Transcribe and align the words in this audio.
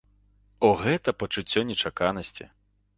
О, 0.69 0.71
гэта 0.83 1.15
пачуццё 1.21 1.67
нечаканасці! 1.73 2.53